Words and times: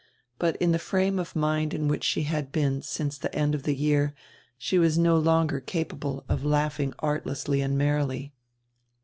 But 0.39 0.55
in 0.55 0.71
the 0.71 0.79
frame 0.79 1.19
of 1.19 1.35
mind 1.35 1.75
in 1.75 1.87
which 1.87 2.03
she 2.03 2.23
had 2.23 2.51
been 2.51 2.81
since 2.81 3.19
the 3.19 3.31
end 3.35 3.53
of 3.53 3.61
the 3.61 3.75
year 3.75 4.15
she 4.57 4.79
was 4.79 4.97
no 4.97 5.15
longer 5.15 5.59
capable 5.59 6.25
of 6.27 6.43
laughing 6.43 6.95
artlessly 7.03 7.61
and 7.61 7.77
merrily. 7.77 8.33